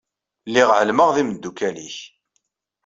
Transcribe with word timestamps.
Lliɣ 0.47 0.69
ɛelmeɣ 0.77 1.09
d 1.15 1.17
imdukal-ik. 1.21 1.97